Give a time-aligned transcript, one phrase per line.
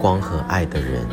[0.00, 1.06] 光和爱的人。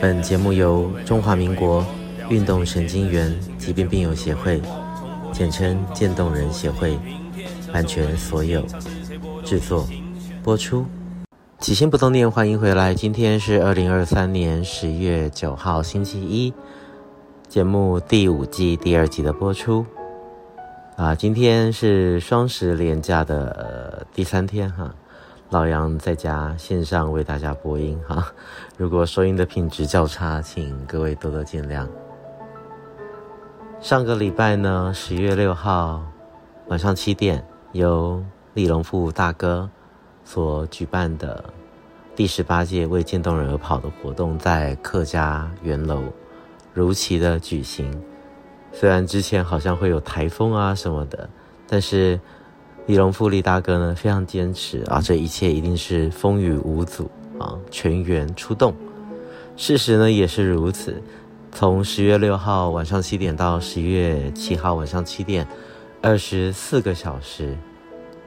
[0.00, 1.84] 本节目由中华民国
[2.28, 4.62] 运动神经元疾病病友协会，
[5.32, 6.98] 简称渐冻人协会，
[7.72, 8.64] 版权所有，
[9.44, 9.86] 制作
[10.42, 10.86] 播出。
[11.58, 12.94] 起心不冻念，欢迎回来。
[12.94, 16.54] 今天是二零二三年十月九号，星期一，
[17.48, 19.84] 节目第五季第二集的播出。
[20.96, 24.94] 啊，今天是双十连假的、第三天哈。
[25.50, 28.24] 老杨在家线上为大家播音哈，
[28.78, 31.88] 如果收音的品质较差，请各位多多见谅。
[33.80, 36.04] 上个礼拜呢，十一月六号
[36.68, 39.68] 晚上七点，由李龙富大哥
[40.24, 41.42] 所举办的
[42.14, 46.00] 第十八届为渐冻人而跑的活动，在客家圆楼
[46.72, 48.00] 如期的举行。
[48.72, 51.28] 虽然之前好像会有台风啊什么的，
[51.66, 52.20] 但是。
[52.86, 58.74] 李隆富李大哥呢，非常坚持啊，这一切一定是风雨无阻啊，全员出动。
[59.56, 61.00] 事实呢也是如此，
[61.52, 65.46] 从十月六号晚上七点到十一月七号晚上七点，
[66.02, 67.56] 二十四个小时，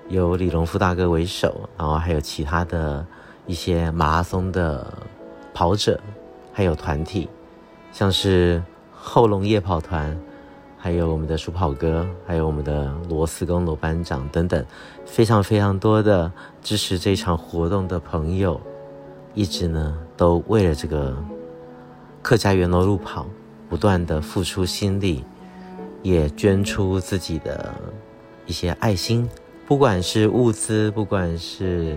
[0.08, 3.06] 由李隆富大哥为首，然后还有其他的
[3.46, 4.94] 一些马拉松的
[5.54, 6.00] 跑者，
[6.54, 7.28] 还有团体，
[7.92, 10.18] 像是后龙夜跑团。
[10.84, 14.66] 还有我们的鼠跑哥，还有我们的螺丝工罗班长等等，
[15.06, 16.30] 非常非常多的
[16.62, 18.60] 支持这场活动的朋友，
[19.34, 21.16] 一直呢都为了这个
[22.22, 23.26] 客家圆楼路跑，
[23.70, 25.24] 不断的付出心力，
[26.02, 27.74] 也捐出自己的
[28.46, 29.26] 一些爱心，
[29.66, 31.96] 不管是物资，不管是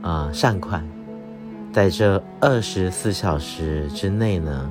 [0.00, 0.82] 啊、善款，
[1.70, 4.70] 在这二十四小时之内呢，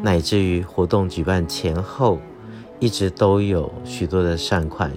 [0.00, 2.18] 乃至于活动举办前后。
[2.82, 4.90] 一直都有许多的善款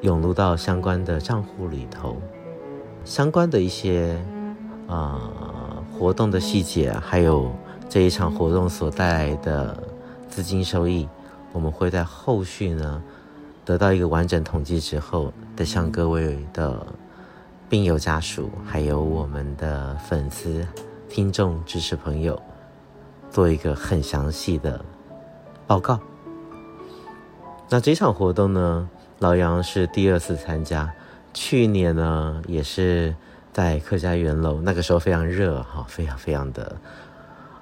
[0.00, 2.16] 涌入到相关的账户里头，
[3.04, 4.20] 相关的一些
[4.88, 7.52] 啊、呃、活动的细节，还有
[7.88, 9.80] 这一场活动所带来的
[10.28, 11.08] 资金收益，
[11.52, 13.00] 我们会在后续呢
[13.64, 16.84] 得到一个完整统计之后，再向各位的
[17.68, 20.66] 病友家属，还有我们的粉丝、
[21.08, 22.42] 听众、支持朋友
[23.30, 24.84] 做一个很详细的
[25.68, 26.00] 报告。
[27.70, 30.90] 那这场活动呢，老杨是第二次参加。
[31.34, 33.14] 去年呢，也是
[33.52, 36.76] 在客家圆楼，那个时候非常热哈，非常非常的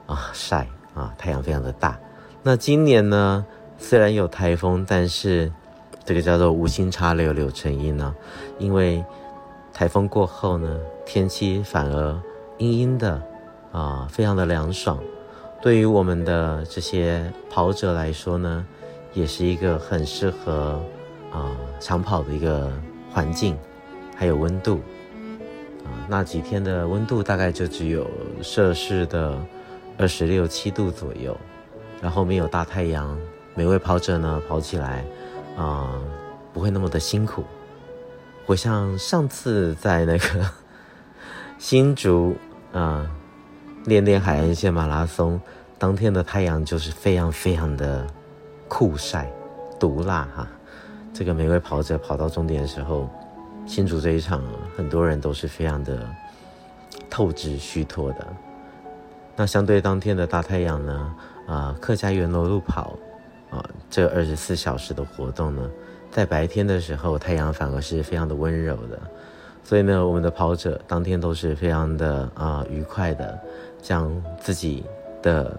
[0.07, 1.99] 啊晒啊，太阳非常的大。
[2.45, 3.45] 那今年呢，
[3.79, 5.51] 虽然有台风，但是
[6.05, 8.15] 这个叫做无心插柳柳成荫呢，
[8.61, 9.05] 因为
[9.73, 12.17] 台风过后呢，天气反而
[12.59, 13.21] 阴阴的
[13.73, 15.01] 啊，非常的凉爽。
[15.61, 18.65] 对于我们的这些跑者来说呢。
[19.17, 20.79] 也是一个很适合
[21.33, 22.71] 啊、长跑的一个
[23.11, 23.57] 环境，
[24.15, 24.83] 还有温度
[25.85, 28.07] 啊、那几天的温度大概就只有
[28.43, 29.35] 摄氏的
[29.97, 31.35] 二十六七度左右，
[32.03, 33.19] 然后没有大太阳，
[33.55, 35.03] 每位跑者呢跑起来
[35.57, 35.99] 啊、
[36.53, 37.43] 不会那么的辛苦，
[38.45, 40.47] 我像上次在那个
[41.57, 42.37] 新竹
[42.75, 43.11] 啊
[43.87, 45.41] 练练海岸线马拉松，
[45.79, 48.07] 当天的太阳就是非常非常的。
[48.69, 49.31] 酷晒、
[49.79, 50.49] 毒辣哈，
[51.15, 53.09] 这个每位跑者跑到终点的时候，
[53.67, 54.43] 新竹这一场
[54.77, 56.07] 很多人都是非常的
[57.09, 58.27] 透支虚脱的。
[59.37, 61.15] 那相对当天的大太阳呢，
[61.47, 62.99] 啊、客家圆楼路跑
[63.51, 65.71] 啊、这二十四小时的活动呢，
[66.11, 68.99] 在白天的时候太阳反而是非常的温柔的，
[69.63, 73.39] 所以呢，我们的跑者当天都是非常的啊、愉快的，
[73.81, 74.11] 将
[74.41, 74.85] 自己
[75.23, 75.57] 的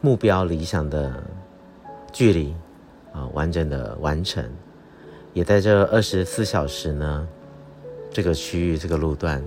[0.00, 1.12] 目标理想的。
[2.12, 2.54] 距离
[3.12, 4.46] 啊，完整的完成，
[5.32, 7.26] 也在这二十四小时呢，
[8.10, 9.42] 这个区域这个路段，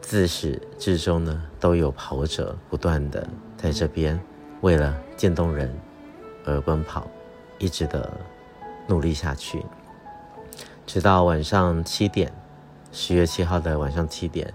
[0.00, 4.18] 自始至终呢，都有跑者不断的在这边
[4.62, 5.70] 为了渐冻人
[6.46, 7.06] 而奔跑，
[7.58, 8.10] 一直的
[8.86, 9.62] 努力下去，
[10.86, 12.32] 直到晚上七点，
[12.92, 14.54] 十月七号的晚上七点，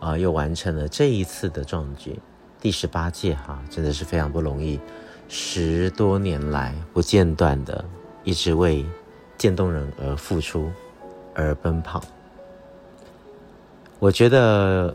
[0.00, 2.18] 啊，又完成了这一次的壮举，
[2.60, 4.80] 第十八届哈，真的是非常不容易。
[5.28, 7.84] 十多年来不间断的
[8.24, 8.84] 一直为
[9.36, 10.70] 渐冻人而付出，
[11.34, 12.02] 而奔跑。
[13.98, 14.94] 我觉得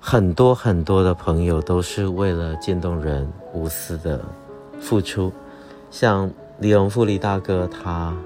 [0.00, 4.24] 很多很多的朋友都是为了渐冻人无私的
[4.80, 5.32] 付出，
[5.90, 8.16] 像李荣富李大哥，他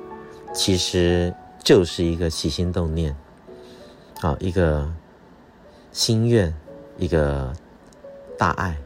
[0.55, 3.17] 其实就是一个起心动念，
[4.21, 4.87] 啊，一个
[5.93, 6.55] 心愿，
[6.99, 7.53] 一个
[8.39, 8.77] 大爱，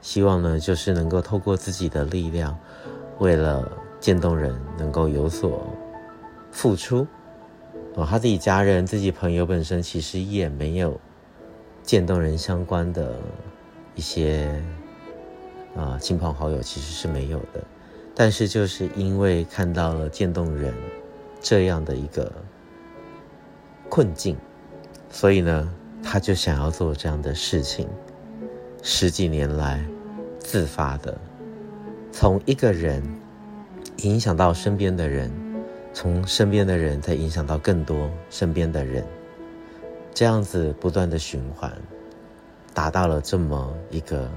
[0.00, 2.58] 希望呢，就是能够透过自己的力量，
[3.18, 5.66] 为了渐冻人能够有所
[6.50, 7.06] 付出。
[7.94, 11.00] 哦，他自己家人、自己朋友本身其实也没有
[11.82, 13.16] 渐冻人相关的
[13.96, 14.62] 一些
[15.74, 17.64] 啊亲朋好友，其实是没有的。
[18.14, 20.72] 但是就是因为看到了渐冻人
[21.40, 22.32] 这样的一个
[23.88, 24.36] 困境，
[25.10, 25.72] 所以呢，
[26.02, 27.88] 他就想要做这样的事情。
[28.82, 29.84] 十几年来，
[30.38, 31.16] 自发的
[32.12, 33.02] 从一个人
[33.98, 35.30] 影响到身边的人。
[35.94, 39.04] 从身边的人再影响到更多身边的人，
[40.14, 41.72] 这样子不断的循环，
[42.72, 44.30] 达到了这么一个，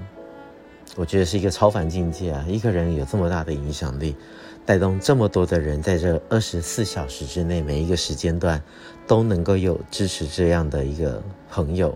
[0.96, 2.44] 我觉得是一个超凡境界啊！
[2.48, 4.16] 一个人有这么大的影响力，
[4.66, 8.60] 带动这么多的人，在这二十四小时之内，每一个时间段
[9.06, 11.22] 都能够有支持这样的一个
[11.52, 11.96] 朋友，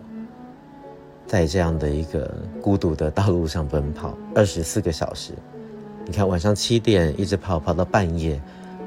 [1.28, 5.34] 在这样的一个孤独的道路上奔跑二十四个小时。
[6.06, 8.42] 你看，晚上七点一直跑，跑到半夜。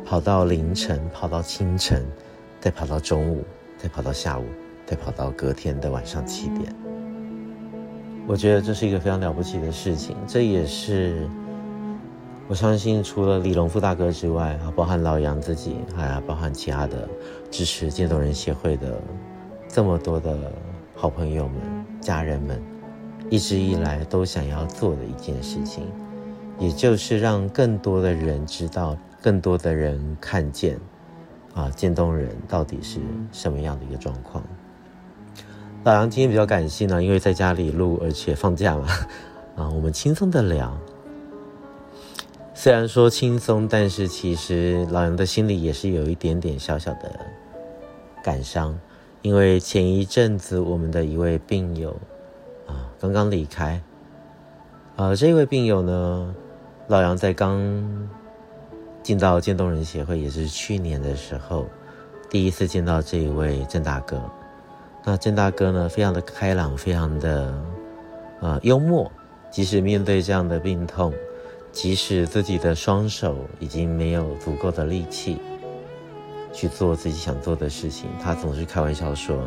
[0.06, 2.02] 跑到凌晨，跑到清晨，
[2.62, 3.44] 再跑到中午，
[3.76, 4.44] 再跑到下午，
[4.86, 6.74] 再跑到隔天的晚上七点。
[8.26, 10.16] 我觉得这是一个非常了不起的事情。
[10.26, 11.28] 这也是
[12.48, 17.06] 我相信，除了李隆富大哥之外，啊，包含老杨自己，还有包含其他的
[17.50, 18.98] 支持渐冻人协会的
[19.68, 20.34] 这么多的
[20.94, 22.62] 好朋友们、家人们，
[23.30, 25.84] 一直以来都想要做的一件事情，
[26.58, 28.96] 也就是让更多的人知道。
[29.20, 30.78] 更多的人看见，
[31.52, 33.00] 啊，渐冻人到底是
[33.32, 34.40] 什么样的一个状况？
[35.82, 38.86] 老杨今天比较感性呢，因为在家里录，而且放假嘛，
[39.58, 40.78] 啊，我们轻松的聊。
[42.54, 47.26] 虽然说轻松，但是其实老杨的心里也是有一点点小小的
[48.22, 48.78] 感伤，
[49.22, 51.90] 因为前一阵子我们的一位病友
[52.66, 53.82] 啊刚刚离开，
[54.96, 56.34] 啊，这位病友呢，
[56.86, 58.08] 老杨在刚。
[59.00, 61.64] 进到渐冻人协会也是去年的时候，
[62.28, 64.20] 第一次见到这一位郑大哥。
[65.02, 67.54] 那郑大哥呢，非常的开朗，非常的
[68.42, 69.10] 啊幽默。
[69.50, 71.14] 即使面对这样的病痛，
[71.72, 75.38] 即使自己的双手已经没有足够的力气
[76.58, 79.46] 去做自己想做的事情，他总是开玩笑说：“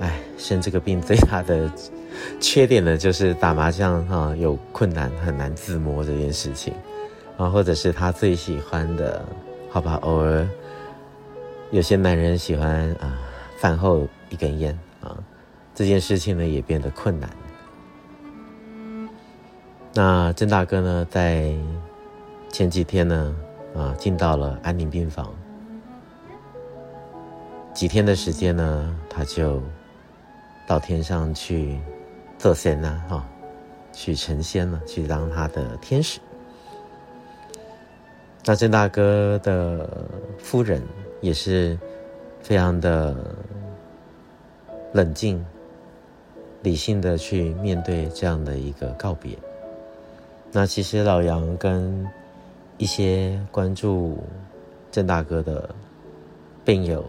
[0.00, 1.70] 哎，生这个病最大的
[2.40, 6.72] 缺点呢，就是打麻将哈、啊、有困难，很难自摸这件事情。”
[7.36, 9.22] 啊，或者是他最喜欢的，
[9.68, 10.48] 好吧，偶尔
[11.70, 13.18] 有些男人喜欢啊，
[13.58, 15.14] 饭后一根烟啊，
[15.74, 17.28] 这件事情呢也变得困难。
[19.92, 21.52] 那郑大哥呢，在
[22.50, 23.36] 前几天呢，
[23.76, 25.34] 啊，进到了安宁病房，
[27.74, 29.60] 几天的时间呢，他就
[30.64, 31.78] 到天上去
[32.38, 33.28] 做仙了，哈，
[33.92, 36.20] 去成仙了，去当他的天使。
[38.44, 40.06] 那郑大哥的
[40.38, 40.80] 夫人
[41.20, 41.76] 也是
[42.40, 43.16] 非常的
[44.92, 45.44] 冷静、
[46.62, 49.36] 理性的去面对这样的一个告别。
[50.52, 52.06] 那其实老杨跟
[52.78, 54.22] 一些关注
[54.92, 55.68] 郑大哥的
[56.64, 57.04] 病友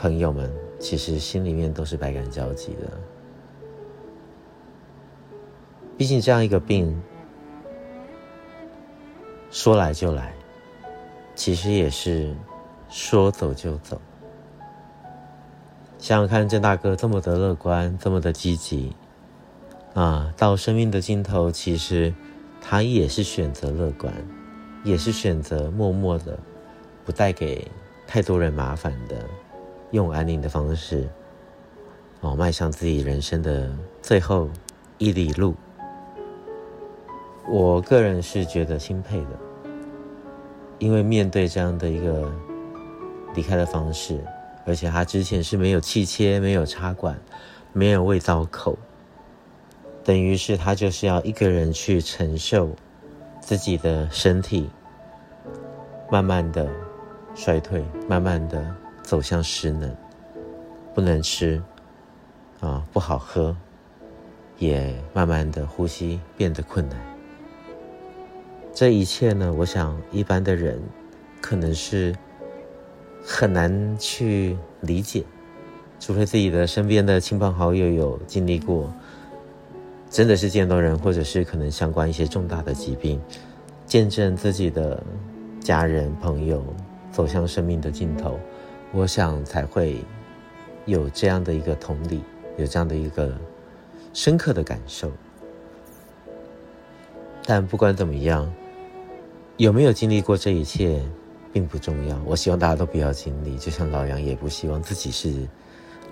[0.00, 2.90] 朋友们，其实心里面都是百感交集的。
[5.98, 6.98] 毕竟这样一个病。
[9.50, 10.32] 说来就来，
[11.34, 12.34] 其实也是
[12.88, 14.00] 说走就走。
[15.98, 18.96] 想想看，郑大哥这么的乐观，这么的积极，
[19.92, 22.14] 啊，到生命的尽头，其实
[22.62, 24.14] 他也是选择乐观，
[24.82, 26.38] 也是选择默默的，
[27.04, 27.70] 不带给
[28.06, 29.28] 太多人麻烦的，
[29.92, 31.08] 用安宁的方式，
[32.20, 33.70] 哦，迈向自己人生的
[34.00, 34.48] 最后
[34.98, 35.54] 一里路。
[37.48, 39.38] 我个人是觉得钦佩的，
[40.78, 42.32] 因为面对这样的一个
[43.34, 44.20] 离开的方式，
[44.64, 47.18] 而且他之前是没有气切、没有插管、
[47.72, 48.78] 没有胃造口，
[50.04, 52.70] 等于是他就是要一个人去承受
[53.40, 54.70] 自己的身体
[56.08, 56.68] 慢慢的
[57.34, 58.64] 衰退，慢慢的
[59.10, 59.92] 走向失能，
[60.94, 61.60] 不能吃
[62.60, 63.56] 啊，不好喝，
[64.60, 66.96] 也慢慢的呼吸变得困难。
[68.72, 70.80] 这一切呢，我想一般的人
[71.40, 72.14] 可能是
[73.20, 75.24] 很难去理解，
[75.98, 78.94] 除非自己的身边的亲朋好友有经历过，
[80.08, 83.20] 真的是见到人，或者是可能相关一些重大的疾病，
[83.86, 85.02] 见证自己的
[85.58, 86.62] 家人朋友
[87.10, 88.38] 走向生命的尽头，
[88.92, 90.04] 我想才会
[90.84, 92.22] 有这样的一个同理，
[92.56, 93.32] 有这样的一个
[94.12, 95.10] 深刻的感受。
[97.44, 98.52] 但不管怎么样，
[99.56, 101.02] 有没有经历过这一切
[101.52, 102.20] 并不重要。
[102.24, 105.48] 我希望大家都不要经历，就像老杨也不希望自己是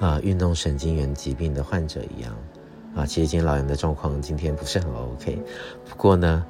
[0.01, 2.37] 啊运动神经元疾病的患者一样。
[2.95, 5.39] 啊，其实今天老杨的状况今天不是很 OK，
[5.89, 6.45] 不过呢，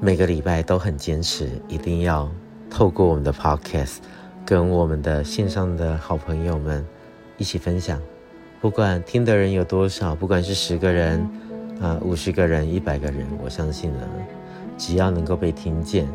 [0.00, 2.28] 每个礼拜都很坚持，一定要
[2.68, 3.98] 透过我们的 Podcast
[4.46, 6.84] 跟我们的线上的好朋友们
[7.38, 8.00] 一起分享，
[8.60, 11.26] 不管听的人有多少，不管是十个人
[11.80, 14.08] 啊、五十个人、一百个人，我相信呢，
[14.76, 16.06] 只要能够被听见，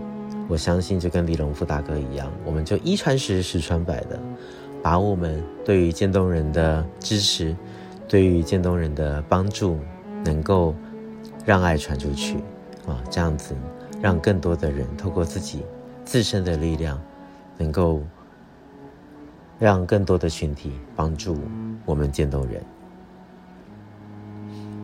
[0.48, 4.20] 我相信就跟李隆富大哥一样，我们就一传十，十传百的，
[4.84, 7.56] 把我们对于渐冻人的支持。
[8.08, 9.78] 对于渐冻人的帮助，
[10.26, 10.74] 能够
[11.46, 12.38] 让爱传出去
[12.88, 13.56] 啊，这样子
[14.02, 15.62] 让更多的人透过自己
[16.06, 17.00] 自身的力量，
[17.56, 18.02] 能够
[19.60, 21.38] 让更多的群体帮助
[21.86, 22.64] 我们渐冻人。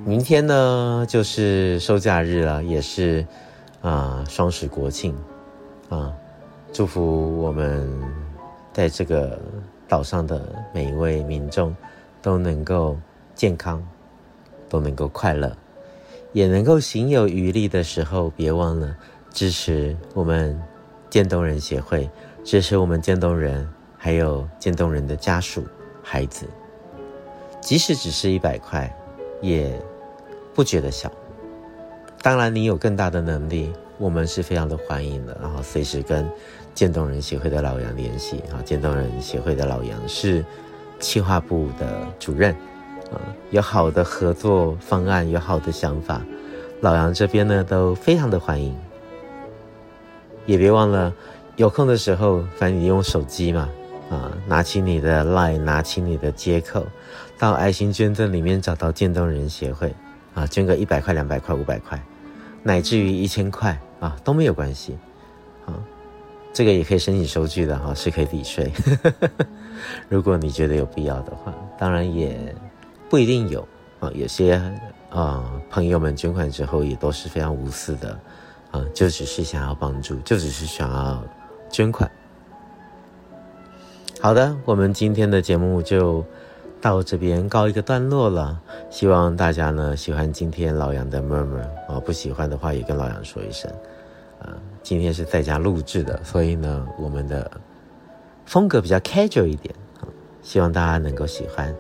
[0.06, 3.26] 明天呢，就是收假日了，也是
[3.82, 5.16] 啊双十国庆
[5.90, 6.14] 啊，
[6.72, 7.90] 祝福我们
[8.74, 9.40] 在这个
[9.88, 11.76] 岛上的每一位民众
[12.22, 12.96] 都能够。
[13.36, 13.86] 健康，
[14.70, 15.54] 都能够快乐，
[16.32, 18.96] 也能够行有余力的时候，别忘了
[19.30, 20.58] 支持我们
[21.10, 22.10] 渐冻人协会，
[22.46, 23.68] 支持我们渐冻人，
[24.06, 25.66] 还有渐冻人的家属、
[26.04, 26.46] 孩子。
[27.60, 28.96] 即使只是一百块，
[29.42, 29.82] 也
[30.54, 31.12] 不觉得小。
[32.22, 35.36] 当然，你有更大的能力，我们是非常的欢迎的。
[35.42, 36.30] 然后随时跟
[36.76, 40.46] 渐冻人协会的老杨联系啊，渐冻人协会的老杨是
[41.00, 42.54] 企划部的主任。
[43.12, 43.18] 啊
[43.50, 46.22] 有好的合作方案，有好的想法，
[46.82, 48.78] 老杨这边呢都非常的欢迎。
[50.46, 51.12] 也别忘了，
[51.56, 53.68] 有空的时候，反正你用手机嘛，
[54.10, 56.86] 啊，拿起你的 Line，拿起你的接口，
[57.38, 59.94] 到爱心捐赠里面找到渐冻人协会，
[60.34, 62.02] 啊，捐个一百块、两百块、五百块，
[62.64, 64.98] 乃至于一千块啊都没有关系，
[65.66, 65.74] 啊，
[66.54, 68.72] 这个也可以申请收据的哈，是可以抵税。
[70.10, 72.56] 如果你觉得有必要的话，当然也。
[73.08, 73.66] 不一定有
[74.00, 74.60] 啊，有些
[75.12, 78.20] 啊朋友们捐款之后也都是非常无私的
[78.72, 81.24] 啊，就只是想要帮助，就只是想要
[81.70, 82.10] 捐款。
[84.26, 86.26] 好的，我们今天的节目就
[86.82, 88.60] 到这边告一个段落了。
[88.90, 93.72] 希望大家呢喜欢今天老杨的 murmur 啊，不喜欢的话也跟老杨说一声
[94.42, 94.58] 啊。
[94.82, 97.52] 今天是在家录制的，所以呢我们的
[98.48, 100.10] 风格比较 casual 一点啊，
[100.42, 101.72] 希望大家能够喜欢。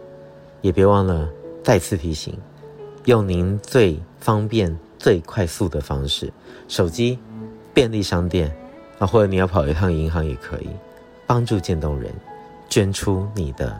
[0.61, 1.27] 也别忘了
[1.63, 2.37] 再次提醒，
[3.05, 6.31] 用您最方便、最快速的方式，
[6.67, 7.17] 手机、
[7.73, 8.55] 便利商店
[8.99, 10.69] 啊，或者你要跑一趟银行也可以，
[11.25, 12.13] 帮助渐冻人
[12.69, 13.79] 捐出你的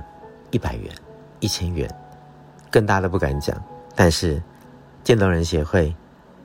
[0.52, 0.94] 一百元、
[1.40, 1.90] 一千元，
[2.72, 3.56] 更大的不敢讲，
[3.96, 4.42] 但是
[5.04, 5.94] 渐冻人协会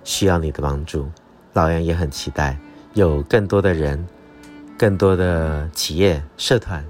[0.04, 1.09] 需要你的帮助，
[1.52, 2.56] 老杨也很期待
[2.94, 4.04] 有更多的人、
[4.78, 6.85] 更多的企业、社团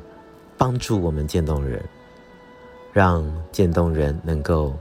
[0.57, 1.83] 帮助我们渐冻人。
[2.93, 4.75] 让渐冻人能够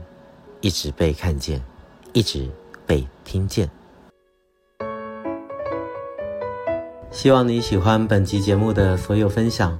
[0.60, 1.62] 一直被看见，
[2.12, 2.50] 一直
[2.84, 3.70] 被听见。
[7.12, 9.78] 希望你喜欢本集节目的所有分享，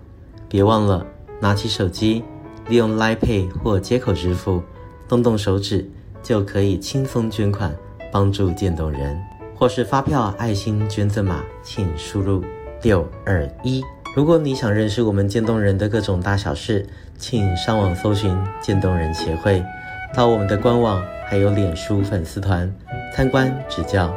[0.50, 1.06] 别忘了
[1.40, 2.24] 拿起手机，
[2.68, 4.60] 利用 Line Pay 或接口支付，
[5.08, 5.88] 动动手指
[6.24, 7.72] 就可以轻松捐款，
[8.10, 9.16] 帮助渐冻人，
[9.54, 12.42] 或是发票爱心捐赠码，请输入
[12.82, 13.80] 六二一。
[14.16, 16.84] 如果你想认识我们渐冻人的各种大小事，
[17.16, 19.64] 请上网搜寻渐冻人协会，
[20.12, 22.68] 到我们的官网还有脸书粉丝团
[23.14, 24.12] 参观指教，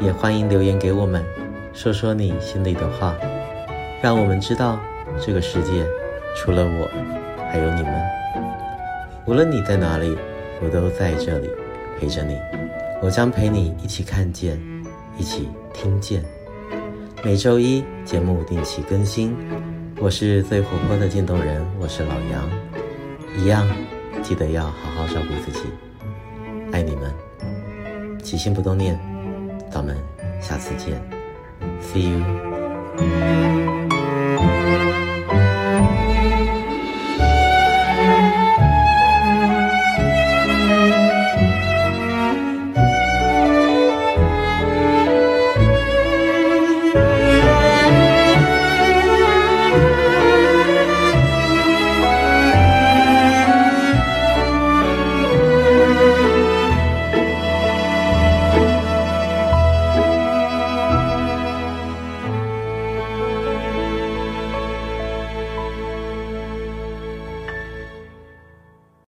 [0.00, 1.24] 也欢迎留言给我们，
[1.72, 3.14] 说说你心里的话，
[4.02, 4.80] 让我们知道
[5.24, 5.86] 这个世界
[6.34, 6.88] 除了我，
[7.50, 8.02] 还有你们。
[9.26, 10.16] 无论你在哪里，
[10.62, 11.48] 我都在这里
[11.98, 12.36] 陪着你，
[13.02, 14.58] 我将陪你一起看见，
[15.18, 16.24] 一起听见。
[17.22, 19.36] 每周一节目定期更新。
[19.98, 22.48] 我是最活泼的渐冻人，我是老杨，
[23.36, 23.68] 一样
[24.22, 25.66] 记得要好好照顾自己，
[26.72, 27.12] 爱你们，
[28.22, 28.98] 起心不冻念，
[29.70, 29.94] 咱们
[30.40, 30.98] 下次见
[31.82, 32.24] ，See you。